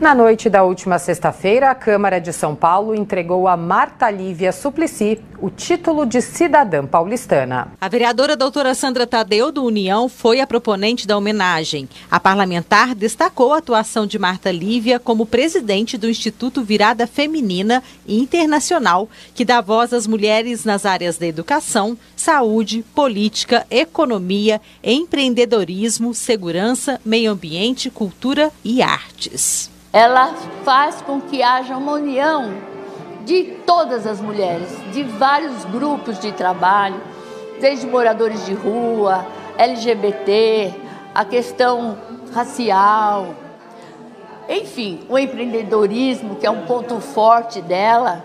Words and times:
Na 0.00 0.14
noite 0.14 0.48
da 0.48 0.62
última 0.62 0.96
sexta-feira, 0.96 1.72
a 1.72 1.74
Câmara 1.74 2.20
de 2.20 2.32
São 2.32 2.54
Paulo 2.54 2.94
entregou 2.94 3.48
a 3.48 3.56
Marta 3.56 4.08
Lívia 4.08 4.52
Suplicy 4.52 5.20
o 5.40 5.50
título 5.50 6.06
de 6.06 6.22
cidadã 6.22 6.86
paulistana. 6.86 7.72
A 7.80 7.88
vereadora 7.88 8.36
doutora 8.36 8.76
Sandra 8.76 9.08
Tadeu, 9.08 9.50
do 9.50 9.64
União, 9.64 10.08
foi 10.08 10.38
a 10.38 10.46
proponente 10.46 11.04
da 11.04 11.18
homenagem. 11.18 11.88
A 12.08 12.20
parlamentar 12.20 12.94
destacou 12.94 13.52
a 13.52 13.58
atuação 13.58 14.06
de 14.06 14.20
Marta 14.20 14.52
Lívia 14.52 15.00
como 15.00 15.26
presidente 15.26 15.98
do 15.98 16.08
Instituto 16.08 16.62
Virada 16.62 17.04
Feminina 17.04 17.82
Internacional, 18.06 19.08
que 19.34 19.44
dá 19.44 19.60
voz 19.60 19.92
às 19.92 20.06
mulheres 20.06 20.64
nas 20.64 20.86
áreas 20.86 21.18
da 21.18 21.26
educação, 21.26 21.98
saúde, 22.14 22.84
política, 22.94 23.66
economia, 23.68 24.60
empreendedorismo, 24.80 26.14
segurança, 26.14 27.00
meio 27.04 27.32
ambiente, 27.32 27.90
cultura 27.90 28.52
e 28.64 28.80
artes 28.80 29.76
ela 29.98 30.32
faz 30.62 31.02
com 31.02 31.20
que 31.20 31.42
haja 31.42 31.76
uma 31.76 31.94
união 31.94 32.54
de 33.24 33.42
todas 33.66 34.06
as 34.06 34.20
mulheres, 34.20 34.68
de 34.92 35.02
vários 35.02 35.64
grupos 35.64 36.20
de 36.20 36.30
trabalho, 36.30 37.00
desde 37.60 37.84
moradores 37.84 38.46
de 38.46 38.54
rua, 38.54 39.26
LGBT, 39.58 40.72
a 41.12 41.24
questão 41.24 41.98
racial, 42.32 43.34
enfim, 44.48 45.00
o 45.08 45.18
empreendedorismo, 45.18 46.36
que 46.36 46.46
é 46.46 46.50
um 46.50 46.64
ponto 46.64 47.00
forte 47.00 47.60
dela, 47.60 48.24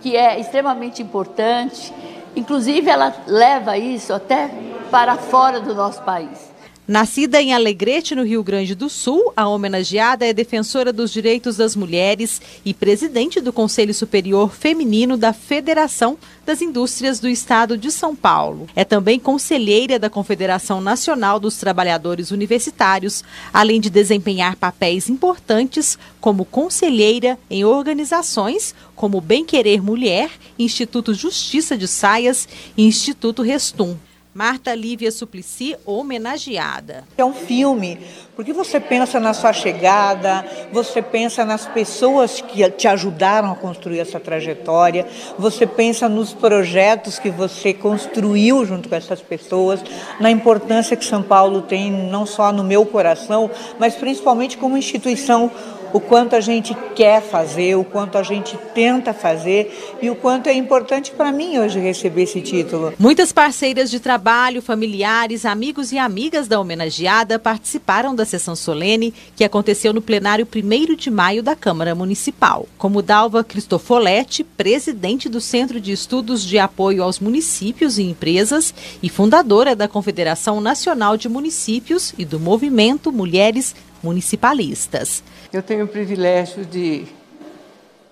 que 0.00 0.16
é 0.16 0.40
extremamente 0.40 1.02
importante. 1.02 1.92
Inclusive, 2.34 2.88
ela 2.88 3.14
leva 3.26 3.76
isso 3.76 4.14
até 4.14 4.50
para 4.90 5.16
fora 5.16 5.60
do 5.60 5.74
nosso 5.74 6.00
país. 6.04 6.51
Nascida 6.86 7.40
em 7.40 7.54
Alegrete, 7.54 8.12
no 8.12 8.24
Rio 8.24 8.42
Grande 8.42 8.74
do 8.74 8.88
Sul, 8.88 9.32
a 9.36 9.46
homenageada 9.46 10.26
é 10.26 10.32
defensora 10.32 10.92
dos 10.92 11.12
direitos 11.12 11.56
das 11.56 11.76
mulheres 11.76 12.42
e 12.64 12.74
presidente 12.74 13.40
do 13.40 13.52
Conselho 13.52 13.94
Superior 13.94 14.52
Feminino 14.52 15.16
da 15.16 15.32
Federação 15.32 16.18
das 16.44 16.60
Indústrias 16.60 17.20
do 17.20 17.28
Estado 17.28 17.78
de 17.78 17.88
São 17.92 18.16
Paulo. 18.16 18.66
É 18.74 18.82
também 18.82 19.20
conselheira 19.20 19.96
da 19.96 20.10
Confederação 20.10 20.80
Nacional 20.80 21.38
dos 21.38 21.56
Trabalhadores 21.56 22.32
Universitários, 22.32 23.22
além 23.52 23.80
de 23.80 23.88
desempenhar 23.88 24.56
papéis 24.56 25.08
importantes 25.08 25.96
como 26.20 26.44
conselheira 26.44 27.38
em 27.48 27.64
organizações 27.64 28.74
como 28.96 29.20
Bem 29.20 29.44
Querer 29.44 29.80
Mulher, 29.80 30.32
Instituto 30.58 31.14
Justiça 31.14 31.78
de 31.78 31.86
Saias 31.86 32.48
e 32.76 32.84
Instituto 32.84 33.40
Restum. 33.40 33.96
Marta 34.34 34.74
Lívia 34.74 35.12
Suplicy, 35.12 35.76
homenageada. 35.84 37.04
É 37.18 37.24
um 37.24 37.34
filme, 37.34 37.98
porque 38.34 38.50
você 38.50 38.80
pensa 38.80 39.20
na 39.20 39.34
sua 39.34 39.52
chegada, 39.52 40.42
você 40.72 41.02
pensa 41.02 41.44
nas 41.44 41.66
pessoas 41.66 42.40
que 42.40 42.68
te 42.70 42.88
ajudaram 42.88 43.52
a 43.52 43.54
construir 43.54 43.98
essa 44.00 44.18
trajetória, 44.18 45.06
você 45.38 45.66
pensa 45.66 46.08
nos 46.08 46.32
projetos 46.32 47.18
que 47.18 47.28
você 47.28 47.74
construiu 47.74 48.64
junto 48.64 48.88
com 48.88 48.94
essas 48.94 49.20
pessoas, 49.20 49.84
na 50.18 50.30
importância 50.30 50.96
que 50.96 51.04
São 51.04 51.22
Paulo 51.22 51.60
tem, 51.60 51.90
não 51.90 52.24
só 52.24 52.50
no 52.50 52.64
meu 52.64 52.86
coração, 52.86 53.50
mas 53.78 53.96
principalmente 53.96 54.56
como 54.56 54.78
instituição 54.78 55.50
o 55.92 56.00
quanto 56.00 56.34
a 56.34 56.40
gente 56.40 56.76
quer 56.94 57.22
fazer, 57.22 57.76
o 57.76 57.84
quanto 57.84 58.16
a 58.16 58.22
gente 58.22 58.56
tenta 58.74 59.12
fazer 59.12 59.96
e 60.00 60.08
o 60.08 60.16
quanto 60.16 60.48
é 60.48 60.54
importante 60.54 61.10
para 61.10 61.30
mim 61.30 61.58
hoje 61.58 61.78
receber 61.78 62.22
esse 62.22 62.40
título. 62.40 62.92
Muitas 62.98 63.32
parceiras 63.32 63.90
de 63.90 64.00
trabalho, 64.00 64.62
familiares, 64.62 65.44
amigos 65.44 65.92
e 65.92 65.98
amigas 65.98 66.48
da 66.48 66.58
homenageada 66.58 67.38
participaram 67.38 68.14
da 68.14 68.24
sessão 68.24 68.56
solene 68.56 69.12
que 69.36 69.44
aconteceu 69.44 69.92
no 69.92 70.00
plenário 70.00 70.46
1 70.46 70.96
de 70.96 71.10
maio 71.10 71.42
da 71.42 71.54
Câmara 71.54 71.94
Municipal. 71.94 72.66
Como 72.78 73.02
Dalva 73.02 73.44
Cristofoletti, 73.44 74.44
presidente 74.44 75.28
do 75.28 75.40
Centro 75.40 75.80
de 75.80 75.92
Estudos 75.92 76.42
de 76.42 76.58
Apoio 76.58 77.02
aos 77.02 77.20
Municípios 77.20 77.98
e 77.98 78.02
Empresas 78.02 78.74
e 79.02 79.08
fundadora 79.08 79.76
da 79.76 79.88
Confederação 79.88 80.60
Nacional 80.60 81.16
de 81.16 81.28
Municípios 81.28 82.14
e 82.16 82.24
do 82.24 82.40
Movimento 82.40 83.12
Mulheres 83.12 83.74
municipalistas. 84.02 85.22
Eu 85.52 85.62
tenho 85.62 85.84
o 85.84 85.88
privilégio 85.88 86.64
de 86.64 87.06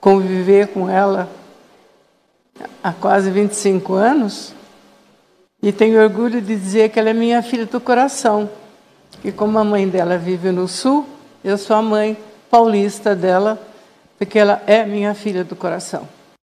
conviver 0.00 0.68
com 0.68 0.88
ela 0.88 1.30
há 2.82 2.92
quase 2.92 3.30
25 3.30 3.94
anos 3.94 4.54
e 5.62 5.72
tenho 5.72 6.02
orgulho 6.02 6.40
de 6.40 6.56
dizer 6.56 6.90
que 6.90 6.98
ela 6.98 7.10
é 7.10 7.14
minha 7.14 7.42
filha 7.42 7.66
do 7.66 7.80
coração. 7.80 8.48
E 9.24 9.32
como 9.32 9.58
a 9.58 9.64
mãe 9.64 9.88
dela 9.88 10.18
vive 10.18 10.50
no 10.50 10.68
sul, 10.68 11.06
eu 11.42 11.56
sou 11.56 11.76
a 11.76 11.82
mãe 11.82 12.16
paulista 12.50 13.14
dela, 13.14 13.60
porque 14.18 14.38
ela 14.38 14.62
é 14.66 14.84
minha 14.84 15.14
filha 15.14 15.42
do 15.42 15.56
coração. 15.56 16.15